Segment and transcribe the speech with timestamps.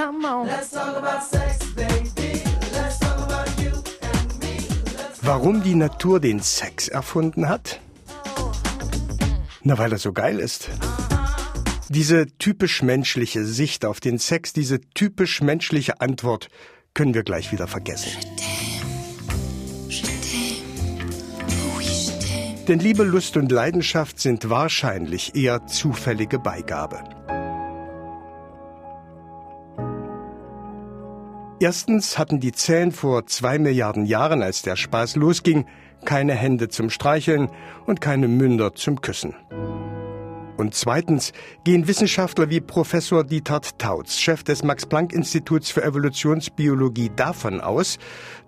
[0.00, 0.46] Come on.
[0.46, 2.42] Let's talk about sex, baby.
[2.72, 4.56] Let's talk about you and me.
[5.20, 7.80] Warum die Natur den Sex erfunden hat?
[9.62, 10.70] Na, weil er so geil ist.
[11.90, 16.48] Diese typisch menschliche Sicht auf den Sex, diese typisch menschliche Antwort
[16.94, 18.12] können wir gleich wieder vergessen.
[22.68, 27.04] Denn Liebe, Lust und Leidenschaft sind wahrscheinlich eher zufällige Beigabe.
[31.62, 35.66] Erstens hatten die Zellen vor zwei Milliarden Jahren, als der Spaß losging,
[36.06, 37.50] keine Hände zum Streicheln
[37.84, 39.34] und keine Münder zum Küssen.
[40.56, 41.34] Und zweitens
[41.64, 47.98] gehen Wissenschaftler wie Professor Dietert Tautz, Chef des Max-Planck-Instituts für Evolutionsbiologie, davon aus,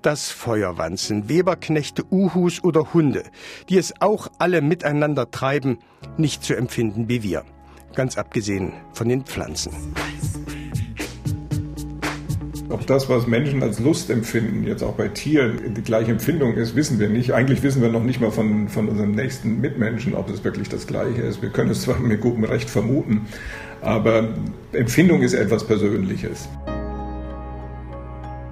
[0.00, 3.24] dass Feuerwanzen, Weberknechte, Uhus oder Hunde,
[3.68, 5.80] die es auch alle miteinander treiben,
[6.16, 7.44] nicht zu empfinden wie wir.
[7.94, 9.72] Ganz abgesehen von den Pflanzen.
[12.72, 16.74] Ob das, was Menschen als Lust empfinden, jetzt auch bei Tieren die gleiche Empfindung ist,
[16.74, 17.34] wissen wir nicht.
[17.34, 20.86] Eigentlich wissen wir noch nicht mal von, von unserem nächsten Mitmenschen, ob es wirklich das
[20.86, 21.42] Gleiche ist.
[21.42, 23.26] Wir können es zwar mit gutem Recht vermuten,
[23.82, 24.30] aber
[24.72, 26.48] Empfindung ist etwas Persönliches.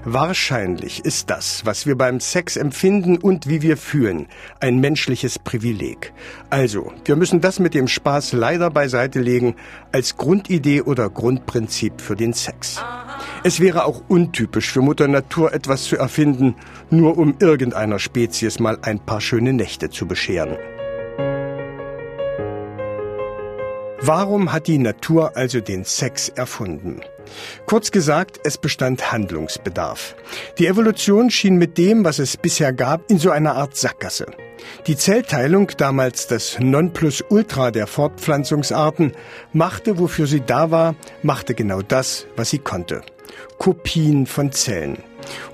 [0.05, 6.12] Wahrscheinlich ist das, was wir beim Sex empfinden und wie wir fühlen, ein menschliches Privileg.
[6.48, 9.56] Also, wir müssen das mit dem Spaß leider beiseite legen
[9.92, 12.83] als Grundidee oder Grundprinzip für den Sex.
[13.42, 16.56] Es wäre auch untypisch für Mutter Natur etwas zu erfinden,
[16.91, 20.58] nur um irgendeiner Spezies mal ein paar schöne Nächte zu bescheren.
[24.02, 27.00] Warum hat die Natur also den Sex erfunden?
[27.66, 30.16] Kurz gesagt, es bestand Handlungsbedarf.
[30.58, 34.27] Die Evolution schien mit dem, was es bisher gab, in so einer Art Sackgasse.
[34.86, 39.12] Die Zellteilung, damals das Nonplusultra der Fortpflanzungsarten,
[39.52, 43.02] machte, wofür sie da war, machte genau das, was sie konnte.
[43.58, 44.98] Kopien von Zellen.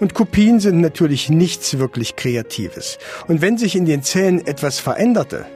[0.01, 2.99] Und Kopien sind natürlich nichts wirklich Kreatives.
[3.29, 5.47] Und wenn sich in den Zellen etwas veränderte,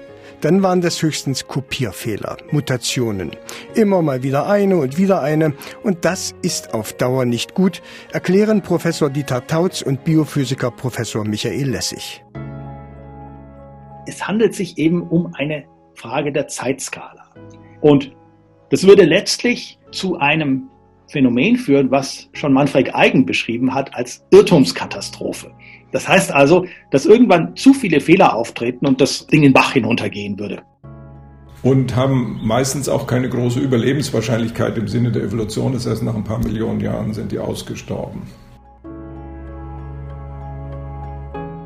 [0.40, 3.32] dann waren das höchstens Kopierfehler, Mutationen.
[3.74, 5.52] Immer mal wieder eine und wieder eine.
[5.82, 7.82] Und das ist auf Dauer nicht gut,
[8.12, 12.22] erklären Professor Dieter Tautz und Biophysiker Professor Michael Lessig.
[14.06, 17.26] Es handelt sich eben um eine Frage der Zeitskala.
[17.80, 18.12] Und
[18.70, 20.68] das würde letztlich zu einem
[21.08, 25.50] Phänomen führen, was schon Manfred Eigen beschrieben hat als Irrtumskatastrophe.
[25.90, 30.38] Das heißt also, dass irgendwann zu viele Fehler auftreten und das Ding in Bach hinuntergehen
[30.38, 30.62] würde.
[31.62, 35.72] Und haben meistens auch keine große Überlebenswahrscheinlichkeit im Sinne der Evolution.
[35.72, 38.22] Das heißt, nach ein paar Millionen Jahren sind die ausgestorben.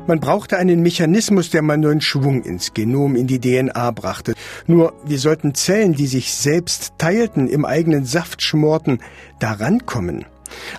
[0.07, 4.33] Man brauchte einen Mechanismus, der mal neuen Schwung ins Genom, in die DNA brachte.
[4.67, 8.99] Nur, wir sollten Zellen, die sich selbst teilten, im eigenen Saft schmorten,
[9.39, 10.25] daran kommen.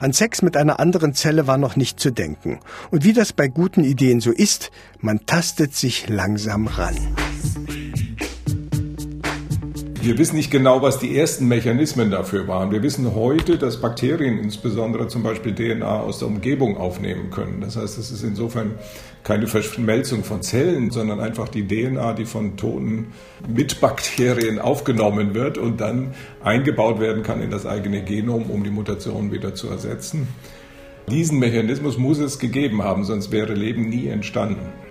[0.01, 2.61] An Sex mit einer anderen Zelle war noch nicht zu denken.
[2.93, 4.71] Und wie das bei guten Ideen so ist,
[5.01, 6.97] man tastet sich langsam ran.
[10.07, 12.71] Wir wissen nicht genau, was die ersten Mechanismen dafür waren.
[12.71, 17.61] Wir wissen heute, dass Bakterien insbesondere zum Beispiel DNA aus der Umgebung aufnehmen können.
[17.61, 18.77] Das heißt, es ist insofern
[19.25, 23.09] keine Verschmelzung von Zellen, sondern einfach die DNA, die von toten
[23.49, 29.33] Mitbakterien aufgenommen wird und dann eingebaut werden kann in das eigene Genom, um die Mutation
[29.33, 30.29] wieder zu ersetzen.
[31.11, 34.86] Diesen Mechanismus muss es gegeben haben, sonst wäre Leben nie entstanden.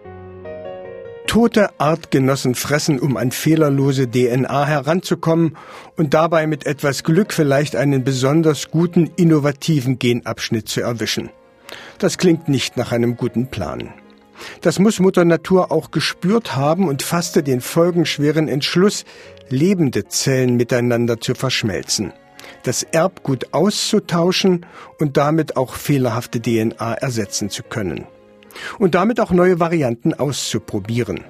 [1.36, 5.58] Tote Artgenossen fressen, um an fehlerlose DNA heranzukommen
[5.98, 11.30] und dabei mit etwas Glück vielleicht einen besonders guten, innovativen Genabschnitt zu erwischen.
[12.00, 13.94] Das klingt nicht nach einem guten Plan.
[14.62, 19.04] Das muss Mutter Natur auch gespürt haben und fasste den folgenschweren Entschluss,
[19.50, 22.14] lebende Zellen miteinander zu verschmelzen,
[22.64, 24.66] das Erbgut auszutauschen
[25.02, 28.08] und damit auch fehlerhafte DNA ersetzen zu können.
[28.80, 31.24] Und damit auch neue Varianten auszuprobieren.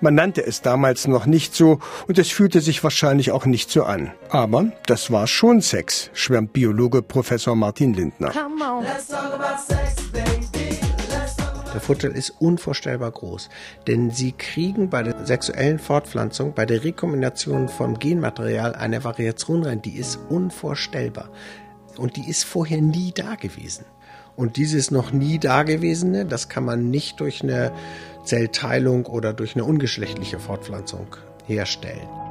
[0.00, 3.84] Man nannte es damals noch nicht so und es fühlte sich wahrscheinlich auch nicht so
[3.84, 4.12] an.
[4.30, 8.32] Aber das war schon Sex, schwärmt Biologe Professor Martin Lindner.
[11.72, 13.48] Der Vorteil ist unvorstellbar groß,
[13.86, 19.80] denn sie kriegen bei der sexuellen Fortpflanzung, bei der Rekombination vom Genmaterial eine Variation rein,
[19.80, 21.30] die ist unvorstellbar.
[21.96, 23.86] Und die ist vorher nie da gewesen.
[24.36, 27.72] Und dieses noch nie Dagewesene, das kann man nicht durch eine
[28.24, 31.06] Zellteilung oder durch eine ungeschlechtliche Fortpflanzung
[31.46, 32.21] herstellen.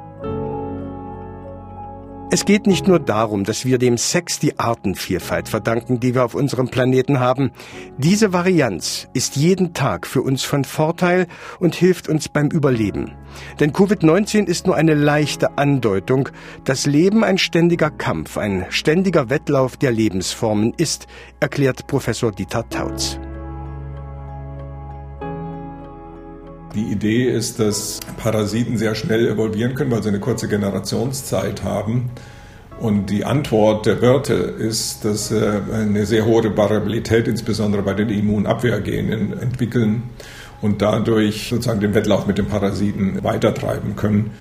[2.33, 6.33] Es geht nicht nur darum, dass wir dem Sex die Artenvielfalt verdanken, die wir auf
[6.33, 7.51] unserem Planeten haben.
[7.97, 11.27] Diese Varianz ist jeden Tag für uns von Vorteil
[11.59, 13.11] und hilft uns beim Überleben.
[13.59, 16.29] Denn Covid-19 ist nur eine leichte Andeutung,
[16.63, 21.07] dass Leben ein ständiger Kampf, ein ständiger Wettlauf der Lebensformen ist,
[21.41, 23.19] erklärt Professor Dieter Tautz.
[26.73, 32.11] Die Idee ist, dass Parasiten sehr schnell evolvieren können, weil sie eine kurze Generationszeit haben.
[32.79, 38.09] Und die Antwort der Wirte ist, dass sie eine sehr hohe Variabilität, insbesondere bei den
[38.09, 40.03] Immunabwehrgenen, entwickeln
[40.61, 44.31] und dadurch sozusagen den Wettlauf mit den Parasiten weitertreiben können.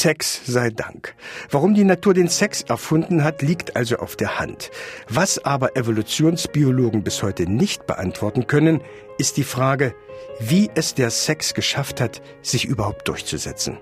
[0.00, 1.14] Sex sei Dank.
[1.50, 4.70] Warum die Natur den Sex erfunden hat, liegt also auf der Hand.
[5.10, 8.80] Was aber Evolutionsbiologen bis heute nicht beantworten können,
[9.18, 9.94] ist die Frage,
[10.38, 13.76] wie es der Sex geschafft hat, sich überhaupt durchzusetzen.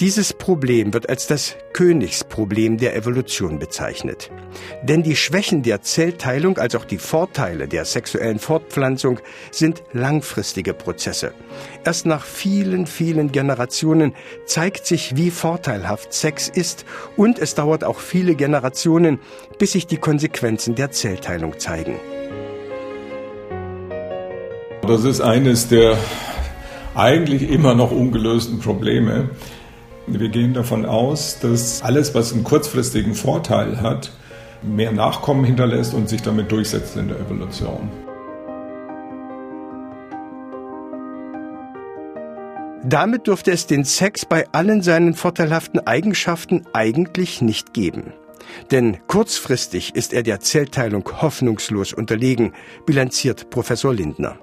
[0.00, 4.30] Dieses Problem wird als das Königsproblem der Evolution bezeichnet.
[4.82, 9.20] Denn die Schwächen der Zellteilung als auch die Vorteile der sexuellen Fortpflanzung
[9.50, 11.34] sind langfristige Prozesse.
[11.84, 14.14] Erst nach vielen, vielen Generationen
[14.46, 16.84] zeigt sich, wie vorteilhaft Sex ist
[17.16, 19.20] und es dauert auch viele Generationen,
[19.58, 21.96] bis sich die Konsequenzen der Zellteilung zeigen.
[24.82, 25.96] Das ist eines der
[26.94, 29.30] eigentlich immer noch ungelösten Probleme.
[30.06, 34.12] Wir gehen davon aus, dass alles, was einen kurzfristigen Vorteil hat,
[34.62, 37.88] mehr Nachkommen hinterlässt und sich damit durchsetzt in der Evolution.
[42.84, 48.12] Damit dürfte es den Sex bei allen seinen vorteilhaften Eigenschaften eigentlich nicht geben.
[48.72, 52.52] Denn kurzfristig ist er der Zellteilung hoffnungslos unterlegen,
[52.84, 54.36] bilanziert Professor Lindner.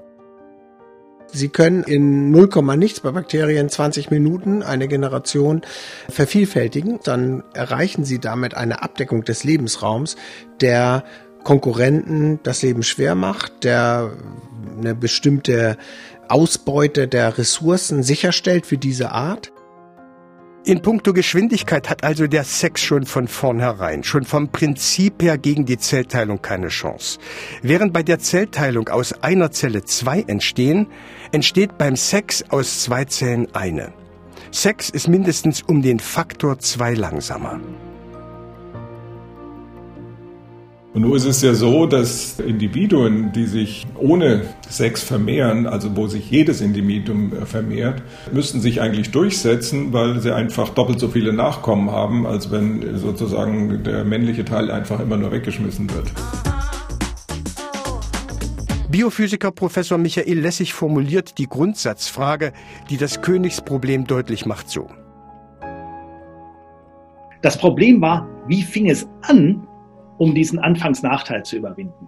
[1.32, 5.62] Sie können in 0, nichts bei Bakterien 20 Minuten eine Generation
[6.10, 7.00] vervielfältigen.
[7.04, 10.16] Dann erreichen Sie damit eine Abdeckung des Lebensraums,
[10.60, 11.04] der
[11.44, 14.12] Konkurrenten das Leben schwer macht, der
[14.78, 15.78] eine bestimmte
[16.28, 19.52] Ausbeute der Ressourcen sicherstellt für diese Art.
[20.70, 25.66] In puncto Geschwindigkeit hat also der Sex schon von vornherein, schon vom Prinzip her gegen
[25.66, 27.18] die Zellteilung keine Chance.
[27.64, 30.86] Während bei der Zellteilung aus einer Zelle zwei entstehen,
[31.32, 33.94] entsteht beim Sex aus zwei Zellen eine.
[34.52, 37.60] Sex ist mindestens um den Faktor zwei langsamer.
[41.00, 46.08] Und nun ist es ja so, dass Individuen, die sich ohne Sex vermehren, also wo
[46.08, 48.04] sich jedes Individuum äh, vermehrt,
[48.34, 53.82] müssten sich eigentlich durchsetzen, weil sie einfach doppelt so viele Nachkommen haben, als wenn sozusagen
[53.86, 56.12] der männliche Teil einfach immer nur weggeschmissen wird.
[58.92, 62.52] Biophysiker Professor Michael Lessig formuliert die Grundsatzfrage,
[62.90, 64.90] die das Königsproblem deutlich macht so.
[67.42, 69.66] Das Problem war, wie fing es an,
[70.20, 72.08] um diesen Anfangsnachteil zu überwinden.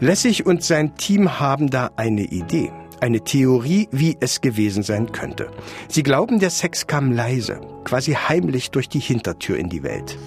[0.00, 5.50] Lessig und sein Team haben da eine Idee, eine Theorie, wie es gewesen sein könnte.
[5.88, 10.18] Sie glauben, der Sex kam leise, quasi heimlich durch die Hintertür in die Welt.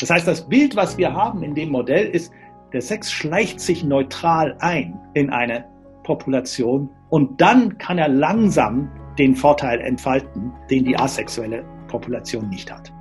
[0.00, 2.32] Das heißt, das Bild, was wir haben in dem Modell, ist,
[2.72, 5.64] der Sex schleicht sich neutral ein in eine
[6.02, 12.92] Population und dann kann er langsam den Vorteil entfalten, den die asexuelle Population nicht hat.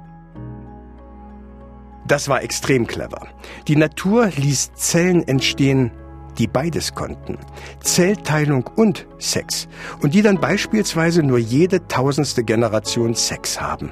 [2.07, 3.27] Das war extrem clever.
[3.67, 5.91] Die Natur ließ Zellen entstehen,
[6.37, 7.37] die beides konnten.
[7.81, 9.67] Zellteilung und Sex.
[10.01, 13.91] Und die dann beispielsweise nur jede tausendste Generation Sex haben.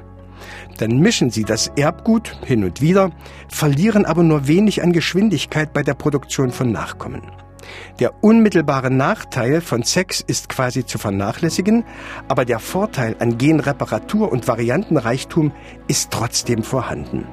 [0.77, 3.11] Dann mischen sie das Erbgut hin und wieder,
[3.47, 7.21] verlieren aber nur wenig an Geschwindigkeit bei der Produktion von Nachkommen.
[7.99, 11.85] Der unmittelbare Nachteil von Sex ist quasi zu vernachlässigen,
[12.27, 15.51] aber der Vorteil an Genreparatur und Variantenreichtum
[15.87, 17.27] ist trotzdem vorhanden.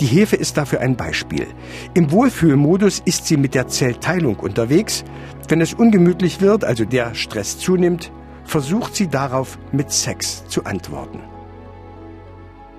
[0.00, 1.46] Die Hefe ist dafür ein Beispiel.
[1.94, 5.04] Im Wohlfühlmodus ist sie mit der Zellteilung unterwegs.
[5.48, 8.12] Wenn es ungemütlich wird, also der Stress zunimmt,
[8.44, 11.20] versucht sie darauf mit Sex zu antworten.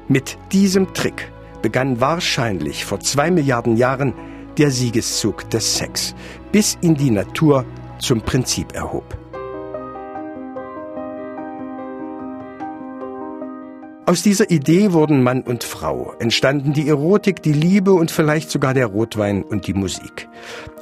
[0.07, 1.31] Mit diesem Trick
[1.61, 4.13] begann wahrscheinlich vor zwei Milliarden Jahren
[4.57, 6.15] der Siegeszug des Sex,
[6.51, 7.65] bis ihn die Natur
[7.99, 9.20] zum Prinzip erhob.
[14.07, 18.73] Aus dieser Idee wurden Mann und Frau, entstanden die Erotik, die Liebe und vielleicht sogar
[18.73, 20.27] der Rotwein und die Musik.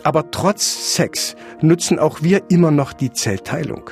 [0.03, 3.89] Aber trotz Sex nutzen auch wir immer noch die Zellteilung.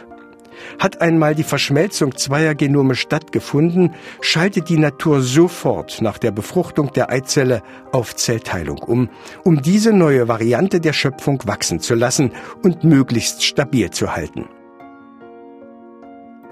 [0.79, 7.11] Hat einmal die Verschmelzung zweier Genome stattgefunden, schaltet die Natur sofort nach der Befruchtung der
[7.11, 9.09] Eizelle auf Zellteilung um,
[9.43, 12.31] um diese neue Variante der Schöpfung wachsen zu lassen
[12.63, 14.45] und möglichst stabil zu halten.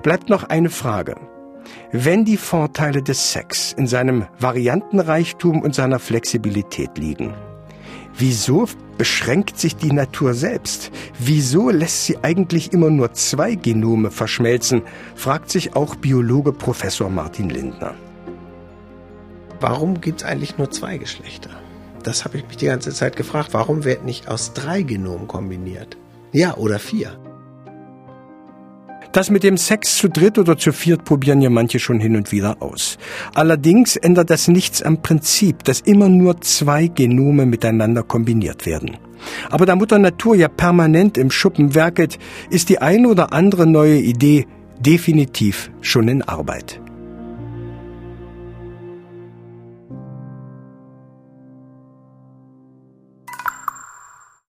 [0.04, 1.16] Bleibt noch eine Frage.
[1.92, 7.34] Wenn die Vorteile des Sex in seinem Variantenreichtum und seiner Flexibilität liegen,
[8.18, 8.68] wieso
[8.98, 10.92] beschränkt sich die Natur selbst?
[11.20, 14.82] Wieso lässt sie eigentlich immer nur zwei Genome verschmelzen?
[15.16, 17.96] fragt sich auch Biologe Professor Martin Lindner.
[19.60, 21.50] Warum gibt es eigentlich nur zwei Geschlechter?
[22.04, 23.50] Das habe ich mich die ganze Zeit gefragt.
[23.54, 25.98] Warum wird nicht aus drei Genomen kombiniert?
[26.32, 27.18] Ja, oder vier?
[29.16, 32.34] Das mit dem Sex zu dritt oder zu viert probieren ja manche schon hin und
[32.34, 32.98] wieder aus.
[33.34, 38.98] Allerdings ändert das nichts am Prinzip, dass immer nur zwei Genome miteinander kombiniert werden.
[39.50, 42.20] Aber da Mutter Natur ja permanent im Schuppen werkelt,
[42.50, 44.48] ist die eine oder andere neue Idee
[44.82, 46.82] definitiv schon in Arbeit.